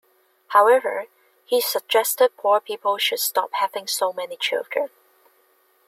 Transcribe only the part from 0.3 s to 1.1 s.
However